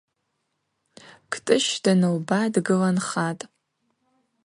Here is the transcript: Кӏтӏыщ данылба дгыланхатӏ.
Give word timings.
Кӏтӏыщ 1.31 1.67
данылба 1.83 2.39
дгыланхатӏ. 2.53 3.43